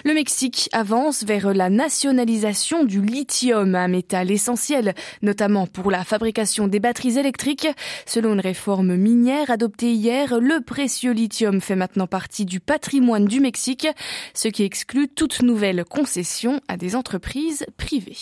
Le 0.05 0.15
Mexique 0.15 0.69
avance 0.73 1.25
vers 1.25 1.55
la 1.55 1.71
nationalisation 1.71 2.85
du 2.85 3.01
lithium, 3.01 3.75
un 3.75 3.89
métal 3.89 4.31
essentiel, 4.31 4.95
notamment 5.23 5.67
pour 5.67 5.91
la 5.91 6.05
fabrication 6.05 6.69
des 6.69 6.81
batteries 6.81 7.19
électriques. 7.19 7.69
Selon 8.07 8.35
une 8.35 8.41
réforme 8.41 8.97
minière 8.97 9.51
adoptée 9.51 9.93
hier, 9.93 10.41
le 10.41 10.61
précieux 10.61 11.13
lithium 11.13 11.61
fait 11.61 11.77
maintenant 11.77 12.07
partie 12.07 12.45
du 12.45 12.61
patrimoine 12.61 13.27
du 13.27 13.41
Mexique, 13.41 13.89
ce 14.35 14.49
qui 14.49 14.65
exclut 14.65 15.09
toute 15.09 15.43
nouvelle 15.43 15.85
concession 15.85 16.61
à 16.69 16.77
des 16.77 16.97
entreprises 16.97 17.67
privées. 17.77 18.17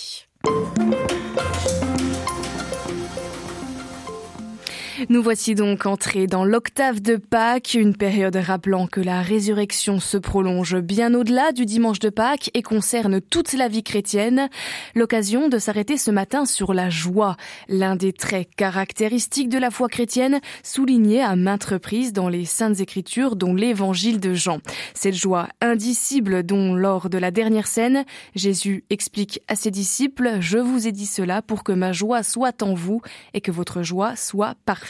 Nous 5.08 5.22
voici 5.22 5.54
donc 5.54 5.86
entrés 5.86 6.26
dans 6.26 6.44
l'octave 6.44 7.00
de 7.00 7.16
Pâques, 7.16 7.72
une 7.72 7.96
période 7.96 8.36
rappelant 8.36 8.86
que 8.86 9.00
la 9.00 9.22
résurrection 9.22 9.98
se 9.98 10.18
prolonge 10.18 10.76
bien 10.78 11.14
au-delà 11.14 11.52
du 11.52 11.64
dimanche 11.64 12.00
de 12.00 12.10
Pâques 12.10 12.50
et 12.52 12.62
concerne 12.62 13.22
toute 13.22 13.54
la 13.54 13.68
vie 13.68 13.82
chrétienne. 13.82 14.50
L'occasion 14.94 15.48
de 15.48 15.58
s'arrêter 15.58 15.96
ce 15.96 16.10
matin 16.10 16.44
sur 16.44 16.74
la 16.74 16.90
joie, 16.90 17.36
l'un 17.68 17.96
des 17.96 18.12
traits 18.12 18.50
caractéristiques 18.56 19.48
de 19.48 19.56
la 19.56 19.70
foi 19.70 19.88
chrétienne, 19.88 20.40
souligné 20.62 21.22
à 21.22 21.34
maintes 21.34 21.64
reprises 21.64 22.12
dans 22.12 22.28
les 22.28 22.44
Saintes 22.44 22.80
Écritures, 22.80 23.36
dont 23.36 23.54
l'évangile 23.54 24.20
de 24.20 24.34
Jean. 24.34 24.58
Cette 24.92 25.14
joie 25.14 25.48
indicible 25.62 26.42
dont 26.42 26.74
lors 26.74 27.08
de 27.08 27.18
la 27.18 27.30
dernière 27.30 27.68
scène, 27.68 28.04
Jésus 28.34 28.84
explique 28.90 29.40
à 29.48 29.56
ses 29.56 29.70
disciples, 29.70 30.38
je 30.40 30.58
vous 30.58 30.86
ai 30.86 30.92
dit 30.92 31.06
cela 31.06 31.40
pour 31.40 31.64
que 31.64 31.72
ma 31.72 31.92
joie 31.92 32.22
soit 32.22 32.62
en 32.62 32.74
vous 32.74 33.00
et 33.32 33.40
que 33.40 33.50
votre 33.50 33.82
joie 33.82 34.14
soit 34.14 34.56
parfaite. 34.66 34.89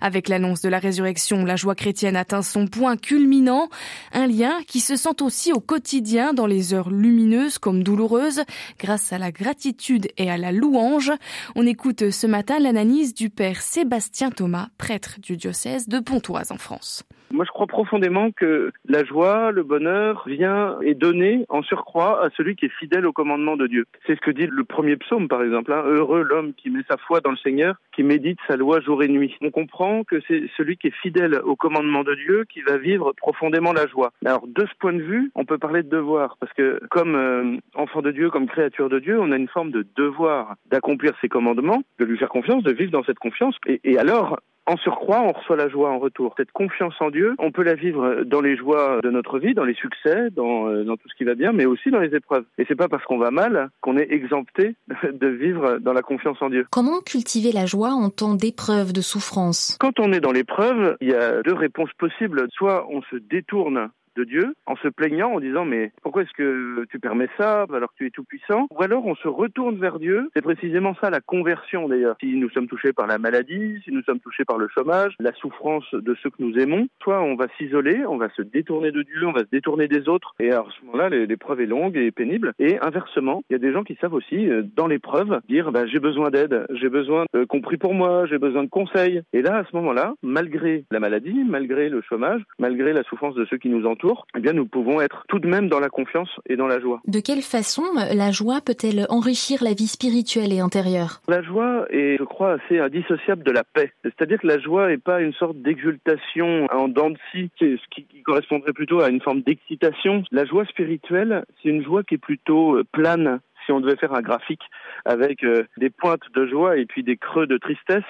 Avec 0.00 0.28
l'annonce 0.28 0.60
de 0.60 0.68
la 0.68 0.78
résurrection, 0.78 1.44
la 1.44 1.56
joie 1.56 1.74
chrétienne 1.74 2.16
atteint 2.16 2.42
son 2.42 2.66
point 2.66 2.96
culminant, 2.96 3.68
un 4.12 4.26
lien 4.26 4.58
qui 4.66 4.80
se 4.80 4.96
sent 4.96 5.22
aussi 5.22 5.52
au 5.52 5.60
quotidien 5.60 6.32
dans 6.32 6.46
les 6.46 6.74
heures 6.74 6.90
lumineuses 6.90 7.58
comme 7.58 7.82
douloureuses, 7.82 8.42
grâce 8.78 9.12
à 9.12 9.18
la 9.18 9.32
gratitude 9.32 10.08
et 10.16 10.30
à 10.30 10.36
la 10.36 10.52
louange. 10.52 11.12
On 11.54 11.66
écoute 11.66 12.10
ce 12.10 12.26
matin 12.26 12.58
l'analyse 12.58 13.14
du 13.14 13.30
père 13.30 13.60
Sébastien 13.60 14.30
Thomas, 14.30 14.68
prêtre 14.78 15.16
du 15.20 15.36
diocèse 15.36 15.88
de 15.88 15.98
Pontoise 15.98 16.52
en 16.52 16.58
France. 16.58 17.04
Moi, 17.32 17.46
je 17.46 17.50
crois 17.50 17.66
profondément 17.66 18.30
que 18.30 18.72
la 18.86 19.04
joie, 19.04 19.52
le 19.52 19.62
bonheur 19.62 20.22
vient 20.26 20.76
et 20.82 20.94
donné 20.94 21.46
en 21.48 21.62
surcroît 21.62 22.22
à 22.22 22.28
celui 22.36 22.56
qui 22.56 22.66
est 22.66 22.78
fidèle 22.78 23.06
au 23.06 23.12
commandement 23.12 23.56
de 23.56 23.66
Dieu. 23.66 23.86
C'est 24.06 24.16
ce 24.16 24.20
que 24.20 24.30
dit 24.30 24.46
le 24.46 24.64
premier 24.64 24.96
psaume, 24.96 25.28
par 25.28 25.42
exemple. 25.42 25.72
Hein. 25.72 25.82
Heureux 25.86 26.22
l'homme 26.22 26.52
qui 26.52 26.68
met 26.68 26.82
sa 26.88 26.98
foi 26.98 27.20
dans 27.20 27.30
le 27.30 27.38
Seigneur, 27.38 27.76
qui 27.94 28.02
médite 28.02 28.38
sa 28.46 28.56
loi 28.56 28.80
jour 28.80 29.02
et 29.02 29.08
nuit. 29.08 29.34
On 29.40 29.50
comprend 29.50 30.04
que 30.04 30.20
c'est 30.28 30.42
celui 30.58 30.76
qui 30.76 30.88
est 30.88 30.96
fidèle 31.02 31.40
au 31.44 31.56
commandement 31.56 32.04
de 32.04 32.14
Dieu 32.14 32.44
qui 32.52 32.60
va 32.60 32.76
vivre 32.76 33.12
profondément 33.14 33.72
la 33.72 33.86
joie. 33.86 34.12
Alors, 34.26 34.46
de 34.46 34.66
ce 34.66 34.78
point 34.78 34.92
de 34.92 35.02
vue, 35.02 35.30
on 35.34 35.46
peut 35.46 35.58
parler 35.58 35.82
de 35.82 35.88
devoir, 35.88 36.36
parce 36.38 36.52
que 36.52 36.80
comme 36.90 37.14
euh, 37.14 37.56
enfant 37.74 38.02
de 38.02 38.10
Dieu, 38.10 38.28
comme 38.28 38.46
créature 38.46 38.90
de 38.90 38.98
Dieu, 38.98 39.18
on 39.18 39.32
a 39.32 39.36
une 39.36 39.48
forme 39.48 39.70
de 39.70 39.86
devoir 39.96 40.56
d'accomplir 40.70 41.12
ses 41.22 41.30
commandements, 41.30 41.82
de 41.98 42.04
lui 42.04 42.18
faire 42.18 42.28
confiance, 42.28 42.62
de 42.62 42.72
vivre 42.72 42.92
dans 42.92 43.04
cette 43.04 43.18
confiance. 43.18 43.56
Et, 43.66 43.80
et 43.84 43.98
alors, 43.98 44.38
en 44.66 44.76
surcroît, 44.76 45.22
on 45.22 45.32
reçoit 45.32 45.56
la 45.56 45.68
joie 45.68 45.90
en 45.90 45.98
retour. 45.98 46.34
Cette 46.36 46.52
confiance 46.52 46.94
en 47.00 47.10
Dieu, 47.10 47.34
on 47.38 47.50
peut 47.50 47.62
la 47.62 47.74
vivre 47.74 48.22
dans 48.24 48.40
les 48.40 48.56
joies 48.56 49.00
de 49.02 49.10
notre 49.10 49.38
vie, 49.38 49.54
dans 49.54 49.64
les 49.64 49.74
succès, 49.74 50.30
dans, 50.30 50.68
euh, 50.68 50.84
dans 50.84 50.96
tout 50.96 51.08
ce 51.08 51.14
qui 51.16 51.24
va 51.24 51.34
bien, 51.34 51.52
mais 51.52 51.66
aussi 51.66 51.90
dans 51.90 51.98
les 51.98 52.14
épreuves. 52.14 52.44
Et 52.58 52.64
c'est 52.68 52.76
pas 52.76 52.88
parce 52.88 53.04
qu'on 53.04 53.18
va 53.18 53.30
mal 53.30 53.70
qu'on 53.80 53.96
est 53.96 54.10
exempté 54.10 54.76
de 55.12 55.26
vivre 55.26 55.78
dans 55.78 55.92
la 55.92 56.02
confiance 56.02 56.40
en 56.40 56.50
Dieu. 56.50 56.66
Comment 56.70 57.00
cultiver 57.00 57.52
la 57.52 57.66
joie 57.66 57.90
en 57.90 58.10
temps 58.10 58.34
d'épreuve, 58.34 58.92
de 58.92 59.00
souffrance? 59.00 59.76
Quand 59.80 59.98
on 59.98 60.12
est 60.12 60.20
dans 60.20 60.32
l'épreuve, 60.32 60.96
il 61.00 61.08
y 61.08 61.14
a 61.14 61.42
deux 61.42 61.54
réponses 61.54 61.92
possibles. 61.98 62.46
Soit 62.52 62.86
on 62.90 63.02
se 63.02 63.16
détourne 63.16 63.90
de 64.16 64.24
Dieu 64.24 64.54
en 64.66 64.76
se 64.76 64.88
plaignant, 64.88 65.32
en 65.32 65.40
disant 65.40 65.64
mais 65.64 65.92
pourquoi 66.02 66.22
est-ce 66.22 66.32
que 66.32 66.84
tu 66.90 66.98
permets 66.98 67.28
ça 67.38 67.66
alors 67.72 67.90
que 67.92 67.98
tu 67.98 68.06
es 68.06 68.10
tout 68.10 68.24
puissant 68.24 68.66
Ou 68.70 68.82
alors 68.82 69.06
on 69.06 69.14
se 69.14 69.28
retourne 69.28 69.76
vers 69.76 69.98
Dieu. 69.98 70.30
C'est 70.34 70.42
précisément 70.42 70.94
ça 71.00 71.10
la 71.10 71.20
conversion 71.20 71.88
d'ailleurs. 71.88 72.16
Si 72.20 72.26
nous 72.36 72.50
sommes 72.50 72.68
touchés 72.68 72.92
par 72.92 73.06
la 73.06 73.18
maladie, 73.18 73.80
si 73.84 73.92
nous 73.92 74.02
sommes 74.02 74.20
touchés 74.20 74.44
par 74.44 74.58
le 74.58 74.68
chômage, 74.68 75.14
la 75.20 75.32
souffrance 75.34 75.86
de 75.92 76.14
ceux 76.22 76.30
que 76.30 76.42
nous 76.42 76.58
aimons, 76.58 76.88
soit 77.02 77.22
on 77.22 77.34
va 77.34 77.46
s'isoler, 77.56 78.04
on 78.06 78.16
va 78.16 78.28
se 78.30 78.42
détourner 78.42 78.90
de 78.92 79.02
Dieu, 79.02 79.26
on 79.26 79.32
va 79.32 79.40
se 79.40 79.50
détourner 79.50 79.88
des 79.88 80.08
autres. 80.08 80.34
Et 80.40 80.52
à 80.52 80.64
ce 80.78 80.84
moment-là, 80.86 81.08
l'épreuve 81.08 81.60
est 81.60 81.66
longue 81.66 81.96
et 81.96 82.10
pénible. 82.10 82.52
Et 82.58 82.78
inversement, 82.80 83.42
il 83.48 83.54
y 83.54 83.56
a 83.56 83.58
des 83.58 83.72
gens 83.72 83.84
qui 83.84 83.96
savent 84.00 84.14
aussi 84.14 84.48
euh, 84.48 84.62
dans 84.76 84.86
l'épreuve 84.86 85.40
dire 85.48 85.72
bah, 85.72 85.86
j'ai 85.86 86.00
besoin 86.00 86.30
d'aide, 86.30 86.66
j'ai 86.70 86.88
besoin 86.88 87.24
de 87.34 87.44
compris 87.44 87.76
pour 87.76 87.94
moi, 87.94 88.26
j'ai 88.26 88.38
besoin 88.38 88.64
de 88.64 88.68
conseils. 88.68 89.22
Et 89.32 89.42
là, 89.42 89.58
à 89.58 89.64
ce 89.64 89.76
moment-là, 89.76 90.14
malgré 90.22 90.84
la 90.90 91.00
maladie, 91.00 91.44
malgré 91.44 91.88
le 91.88 92.02
chômage, 92.02 92.42
malgré 92.58 92.92
la 92.92 93.02
souffrance 93.04 93.34
de 93.34 93.44
ceux 93.46 93.58
qui 93.58 93.68
nous 93.68 93.86
entourent 93.86 94.01
eh 94.36 94.40
bien, 94.40 94.52
nous 94.52 94.66
pouvons 94.66 95.00
être 95.00 95.24
tout 95.28 95.38
de 95.38 95.46
même 95.46 95.68
dans 95.68 95.80
la 95.80 95.88
confiance 95.88 96.30
et 96.48 96.56
dans 96.56 96.66
la 96.66 96.80
joie. 96.80 97.00
De 97.06 97.20
quelle 97.20 97.42
façon 97.42 97.82
la 97.94 98.30
joie 98.30 98.60
peut-elle 98.60 99.06
enrichir 99.08 99.62
la 99.62 99.74
vie 99.74 99.86
spirituelle 99.86 100.52
et 100.52 100.60
intérieure? 100.60 101.20
La 101.28 101.42
joie 101.42 101.86
est, 101.90 102.16
je 102.18 102.24
crois, 102.24 102.52
assez 102.52 102.78
indissociable 102.78 103.42
de 103.44 103.52
la 103.52 103.64
paix. 103.64 103.92
C'est-à-dire 104.02 104.40
que 104.40 104.46
la 104.46 104.58
joie 104.58 104.88
n'est 104.88 104.98
pas 104.98 105.20
une 105.20 105.32
sorte 105.34 105.56
d'exultation 105.56 106.66
en 106.72 106.88
dents 106.88 107.10
de 107.10 107.18
scie, 107.30 107.50
ce 107.58 107.76
qui 107.90 108.06
correspondrait 108.24 108.72
plutôt 108.72 109.00
à 109.00 109.08
une 109.08 109.20
forme 109.20 109.42
d'excitation. 109.42 110.22
La 110.30 110.44
joie 110.44 110.64
spirituelle, 110.66 111.44
c'est 111.62 111.68
une 111.68 111.84
joie 111.84 112.02
qui 112.02 112.14
est 112.14 112.18
plutôt 112.18 112.76
euh, 112.76 112.84
plane, 112.92 113.40
si 113.64 113.72
on 113.72 113.80
devait 113.80 113.96
faire 113.96 114.14
un 114.14 114.22
graphique 114.22 114.62
avec 115.04 115.44
euh, 115.44 115.64
des 115.76 115.90
pointes 115.90 116.22
de 116.34 116.46
joie 116.46 116.76
et 116.76 116.86
puis 116.86 117.02
des 117.02 117.16
creux 117.16 117.46
de 117.46 117.58
tristesse, 117.58 118.04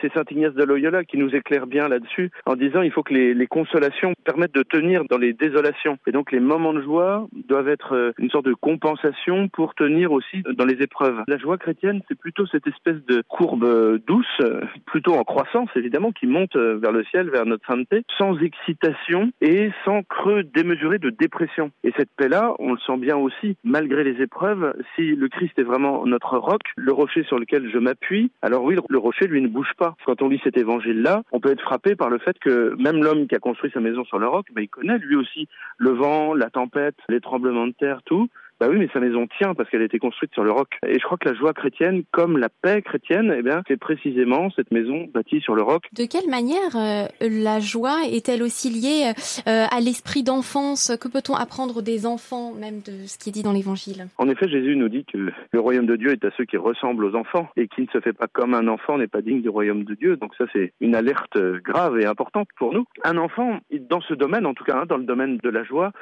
c'est 0.00 0.12
Saint 0.12 0.24
Ignace 0.30 0.54
de 0.54 0.64
Loyola 0.64 1.04
qui 1.04 1.16
nous 1.16 1.34
éclaire 1.34 1.66
bien 1.66 1.88
là-dessus 1.88 2.30
en 2.44 2.56
disant 2.56 2.82
il 2.82 2.90
faut 2.90 3.02
que 3.02 3.14
les, 3.14 3.34
les, 3.34 3.46
consolations 3.46 4.14
permettent 4.24 4.54
de 4.54 4.62
tenir 4.62 5.04
dans 5.08 5.18
les 5.18 5.32
désolations. 5.32 5.98
Et 6.06 6.12
donc 6.12 6.32
les 6.32 6.40
moments 6.40 6.74
de 6.74 6.82
joie 6.82 7.26
doivent 7.32 7.68
être 7.68 7.94
euh, 7.94 8.12
une 8.18 8.30
sorte 8.30 8.46
de 8.46 8.54
compensation 8.54 9.48
pour 9.48 9.74
tenir 9.74 10.12
aussi 10.12 10.42
dans 10.56 10.64
les 10.64 10.82
épreuves. 10.82 11.22
La 11.28 11.38
joie 11.38 11.58
chrétienne, 11.58 12.02
c'est 12.08 12.18
plutôt 12.18 12.46
cette 12.46 12.66
espèce 12.66 13.04
de 13.06 13.22
courbe 13.28 13.64
euh, 13.64 13.98
douce, 14.06 14.40
plutôt 14.86 15.14
en 15.14 15.24
croissance 15.24 15.68
évidemment, 15.76 16.12
qui 16.12 16.26
monte 16.26 16.56
euh, 16.56 16.78
vers 16.80 16.92
le 16.92 17.04
ciel, 17.04 17.30
vers 17.30 17.46
notre 17.46 17.66
sainteté, 17.66 18.02
sans 18.18 18.38
excitation 18.40 19.30
et 19.40 19.70
sans 19.84 20.02
creux 20.02 20.42
démesuré 20.42 20.98
de 20.98 21.10
dépression. 21.10 21.70
Et 21.84 21.92
cette 21.96 22.10
paix-là, 22.16 22.54
on 22.58 22.72
le 22.72 22.78
sent 22.86 22.96
bien 22.98 23.16
aussi, 23.16 23.56
malgré 23.64 24.04
les 24.04 24.22
épreuves, 24.22 24.74
si 24.94 25.14
le 25.14 25.28
Christ 25.28 25.58
est 25.58 25.62
vraiment 25.62 26.06
notre 26.06 26.38
roc, 26.38 26.62
le 26.76 26.92
rocher 26.92 27.24
sur 27.24 27.38
lequel 27.38 27.70
je 27.70 27.78
m'appuie, 27.78 28.30
alors 28.42 28.64
oui, 28.64 28.76
le 28.88 28.98
rocher, 28.98 29.26
lui, 29.26 29.40
ne 29.40 29.48
bouge 29.48 29.72
pas. 29.78 29.85
Quand 30.04 30.22
on 30.22 30.28
lit 30.28 30.40
cet 30.42 30.56
évangile-là, 30.56 31.22
on 31.32 31.40
peut 31.40 31.50
être 31.50 31.62
frappé 31.62 31.94
par 31.94 32.10
le 32.10 32.18
fait 32.18 32.38
que 32.38 32.74
même 32.78 33.02
l'homme 33.02 33.26
qui 33.26 33.34
a 33.34 33.38
construit 33.38 33.70
sa 33.72 33.80
maison 33.80 34.04
sur 34.04 34.18
le 34.18 34.26
roc, 34.26 34.46
ben, 34.52 34.62
il 34.62 34.68
connaît 34.68 34.98
lui 34.98 35.16
aussi 35.16 35.48
le 35.78 35.90
vent, 35.90 36.34
la 36.34 36.50
tempête, 36.50 36.96
les 37.08 37.20
tremblements 37.20 37.66
de 37.66 37.72
terre, 37.72 38.02
tout. 38.04 38.28
Bah 38.58 38.68
oui, 38.70 38.78
mais 38.78 38.88
sa 38.92 39.00
maison 39.00 39.26
tient 39.38 39.54
parce 39.54 39.68
qu'elle 39.68 39.82
a 39.82 39.84
été 39.84 39.98
construite 39.98 40.32
sur 40.32 40.42
le 40.42 40.50
roc. 40.50 40.68
Et 40.86 40.98
je 40.98 41.04
crois 41.04 41.18
que 41.18 41.28
la 41.28 41.34
joie 41.34 41.52
chrétienne, 41.52 42.04
comme 42.10 42.38
la 42.38 42.48
paix 42.48 42.80
chrétienne, 42.80 43.34
eh 43.36 43.42
bien, 43.42 43.62
c'est 43.68 43.76
précisément 43.76 44.48
cette 44.56 44.70
maison 44.70 45.06
bâtie 45.12 45.40
sur 45.42 45.54
le 45.54 45.62
roc. 45.62 45.84
De 45.92 46.06
quelle 46.06 46.30
manière 46.30 46.74
euh, 46.74 47.06
la 47.20 47.60
joie 47.60 48.06
est-elle 48.10 48.42
aussi 48.42 48.70
liée 48.70 49.12
euh, 49.46 49.66
à 49.70 49.80
l'esprit 49.80 50.22
d'enfance? 50.22 50.96
Que 50.98 51.08
peut-on 51.08 51.34
apprendre 51.34 51.82
des 51.82 52.06
enfants, 52.06 52.52
même 52.52 52.80
de 52.80 53.06
ce 53.06 53.18
qui 53.18 53.28
est 53.28 53.32
dit 53.32 53.42
dans 53.42 53.52
l'Évangile? 53.52 54.08
En 54.16 54.28
effet, 54.28 54.48
Jésus 54.48 54.74
nous 54.76 54.88
dit 54.88 55.04
que 55.04 55.18
le 55.18 55.60
royaume 55.60 55.86
de 55.86 55.96
Dieu 55.96 56.12
est 56.12 56.24
à 56.24 56.30
ceux 56.36 56.46
qui 56.46 56.56
ressemblent 56.56 57.04
aux 57.04 57.14
enfants 57.14 57.50
et 57.56 57.68
qui 57.68 57.82
ne 57.82 57.88
se 57.88 58.00
fait 58.00 58.14
pas 58.14 58.26
comme 58.26 58.54
un 58.54 58.68
enfant 58.68 58.96
n'est 58.96 59.06
pas 59.06 59.20
digne 59.20 59.42
du 59.42 59.50
royaume 59.50 59.84
de 59.84 59.94
Dieu. 59.94 60.16
Donc 60.16 60.34
ça, 60.36 60.44
c'est 60.54 60.72
une 60.80 60.94
alerte 60.94 61.36
grave 61.62 61.98
et 61.98 62.06
importante 62.06 62.48
pour 62.56 62.72
nous. 62.72 62.86
Un 63.04 63.18
enfant, 63.18 63.58
dans 63.90 64.00
ce 64.00 64.14
domaine, 64.14 64.46
en 64.46 64.54
tout 64.54 64.64
cas, 64.64 64.78
hein, 64.78 64.86
dans 64.86 64.96
le 64.96 65.04
domaine 65.04 65.36
de 65.42 65.50
la 65.50 65.62
joie 65.62 65.92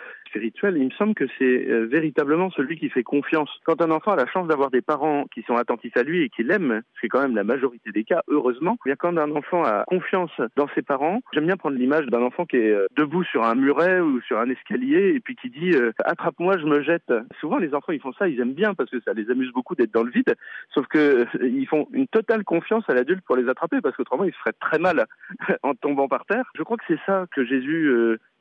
il 0.43 0.85
me 0.85 0.91
semble 0.91 1.15
que 1.15 1.25
c'est 1.39 1.69
euh, 1.69 1.87
véritablement 1.87 2.51
celui 2.51 2.79
qui 2.79 2.89
fait 2.89 3.03
confiance. 3.03 3.51
Quand 3.65 3.81
un 3.81 3.91
enfant 3.91 4.13
a 4.13 4.17
la 4.17 4.27
chance 4.27 4.49
d'avoir 4.49 4.71
des 4.71 4.83
parents 4.83 5.27
qui 5.33 5.43
sont 5.43 5.57
attentifs 5.57 5.97
à 5.97 6.03
lui 6.03 6.23
et 6.23 6.29
qui 6.29 6.43
l'aiment, 6.43 6.83
c'est 7.01 7.09
quand 7.09 7.23
même 7.23 7.35
la 7.35 7.45
majorité 7.45 7.91
des 7.93 8.05
cas, 8.05 8.23
heureusement, 8.29 8.77
eh 8.85 8.91
bien 8.91 8.97
quand 8.97 9.17
un 9.17 9.31
enfant 9.33 9.65
a 9.65 9.85
confiance 9.87 10.33
dans 10.57 10.69
ses 10.75 10.83
parents, 10.83 11.21
j'aime 11.33 11.47
bien 11.47 11.57
prendre 11.57 11.77
l'image 11.77 12.07
d'un 12.07 12.23
enfant 12.23 12.47
qui 12.47 12.57
est 12.57 12.71
euh, 12.71 12.87
debout 12.97 13.25
sur 13.25 13.45
un 13.45 13.55
muret 13.55 14.01
ou 14.01 14.21
sur 14.23 14.39
un 14.39 14.49
escalier 14.51 15.15
et 15.15 15.21
puis 15.21 15.37
qui 15.37 15.51
dit 15.51 15.73
euh, 15.75 15.93
attrape-moi, 16.05 16.59
je 16.59 16.65
me 16.65 16.83
jette. 16.83 17.13
Souvent 17.41 17.59
les 17.59 17.75
enfants 17.75 17.93
ils 17.93 18.01
font 18.01 18.13
ça, 18.13 18.29
ils 18.29 18.41
aiment 18.41 18.55
bien 18.55 18.75
parce 18.75 18.91
que 18.91 19.01
ça 19.01 19.13
les 19.13 19.31
amuse 19.31 19.53
beaucoup 19.53 19.75
d'être 19.75 19.93
dans 19.93 20.03
le 20.03 20.11
vide, 20.11 20.35
sauf 20.73 20.87
que 20.87 21.27
ils 21.43 21.67
font 21.67 21.89
une 21.93 22.09
totale 22.09 22.45
confiance 22.45 22.85
à 22.89 22.95
l'adulte 22.95 23.25
pour 23.25 23.37
les 23.37 23.49
attraper 23.49 23.81
parce 23.81 23.97
qu'autrement 23.97 24.25
ils 24.25 24.33
se 24.33 24.39
feraient 24.39 24.53
très 24.61 24.79
mal 24.79 25.07
en 25.63 25.75
tombant 25.75 26.09
par 26.09 26.25
terre. 26.27 26.45
Je 26.57 26.63
crois 26.63 26.77
que 26.77 26.85
c'est 26.89 27.01
ça 27.07 27.27
que 27.33 27.45
Jésus 27.45 27.91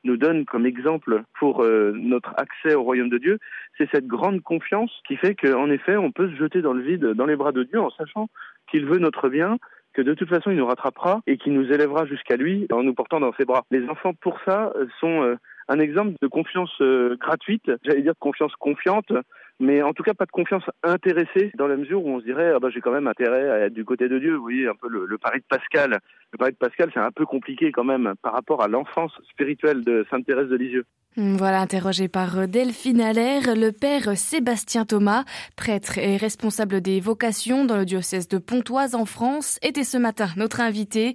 nous 0.03 0.17
donne 0.17 0.45
comme 0.45 0.65
exemple 0.65 1.23
pour 1.39 1.63
euh, 1.63 1.93
notre 1.95 2.33
accès 2.37 2.75
au 2.75 2.83
royaume 2.83 3.09
de 3.09 3.17
Dieu, 3.17 3.39
c'est 3.77 3.89
cette 3.91 4.07
grande 4.07 4.41
confiance 4.41 4.91
qui 5.07 5.15
fait 5.15 5.35
qu'en 5.35 5.69
effet, 5.69 5.97
on 5.97 6.11
peut 6.11 6.29
se 6.29 6.35
jeter 6.35 6.61
dans 6.61 6.73
le 6.73 6.81
vide, 6.81 7.05
dans 7.13 7.25
les 7.25 7.35
bras 7.35 7.51
de 7.51 7.63
Dieu, 7.63 7.79
en 7.79 7.89
sachant 7.91 8.29
qu'il 8.69 8.85
veut 8.85 8.99
notre 8.99 9.29
bien, 9.29 9.57
que 9.93 10.01
de 10.01 10.13
toute 10.13 10.29
façon, 10.29 10.51
il 10.51 10.57
nous 10.57 10.65
rattrapera 10.65 11.21
et 11.27 11.37
qu'il 11.37 11.53
nous 11.53 11.71
élèvera 11.71 12.05
jusqu'à 12.05 12.35
lui 12.35 12.67
en 12.71 12.83
nous 12.83 12.93
portant 12.93 13.19
dans 13.19 13.33
ses 13.33 13.45
bras. 13.45 13.65
Les 13.71 13.87
enfants, 13.87 14.13
pour 14.13 14.39
ça, 14.45 14.73
sont 14.99 15.21
euh, 15.23 15.35
un 15.67 15.79
exemple 15.79 16.13
de 16.21 16.27
confiance 16.27 16.73
euh, 16.81 17.15
gratuite, 17.17 17.71
j'allais 17.83 18.01
dire 18.01 18.13
de 18.13 18.19
confiance 18.19 18.53
confiante, 18.55 19.11
mais 19.59 19.81
en 19.81 19.93
tout 19.93 20.03
cas 20.03 20.13
pas 20.13 20.25
de 20.25 20.31
confiance 20.31 20.63
intéressée 20.83 21.51
dans 21.55 21.67
la 21.67 21.77
mesure 21.77 22.05
où 22.05 22.09
on 22.09 22.19
se 22.19 22.25
dirait 22.25 22.53
ah 22.55 22.59
bah, 22.59 22.69
j'ai 22.73 22.81
quand 22.81 22.91
même 22.91 23.07
intérêt 23.07 23.49
à 23.49 23.59
être 23.65 23.73
du 23.73 23.85
côté 23.85 24.09
de 24.09 24.19
Dieu. 24.19 24.35
Vous 24.35 24.43
voyez 24.43 24.67
un 24.67 24.75
peu 24.75 24.87
le, 24.89 25.17
pari 25.17 25.39
de 25.39 25.45
Pascal. 25.47 25.99
Le 26.31 26.37
pari 26.37 26.51
de 26.51 26.57
Pascal 26.57 26.91
c'est 26.93 26.99
un 26.99 27.11
peu 27.11 27.25
compliqué 27.25 27.71
quand 27.71 27.83
même 27.83 28.13
par 28.21 28.33
rapport 28.33 28.61
à 28.63 28.67
l'enfance 28.67 29.13
spirituelle 29.29 29.83
de 29.83 30.05
Sainte 30.09 30.25
Thérèse 30.25 30.49
de 30.49 30.55
Lisieux. 30.55 30.85
Voilà, 31.15 31.61
interrogé 31.61 32.07
par 32.07 32.47
Delphine 32.47 32.99
Allaire, 32.99 33.55
le 33.55 33.71
père 33.71 34.17
Sébastien 34.17 34.83
Thomas, 34.83 35.25
prêtre 35.55 35.99
et 35.99 36.17
responsable 36.17 36.81
des 36.81 36.99
vocations 36.99 37.65
dans 37.65 37.77
le 37.77 37.85
diocèse 37.85 38.27
de 38.27 38.39
Pontoise 38.39 38.95
en 38.95 39.05
France, 39.05 39.59
était 39.61 39.83
ce 39.83 39.99
matin 39.99 40.25
notre 40.37 40.59
invité. 40.59 41.11